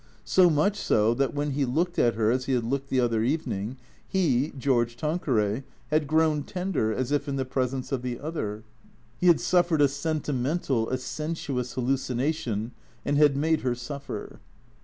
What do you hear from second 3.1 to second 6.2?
evening, he, George Tan queray, had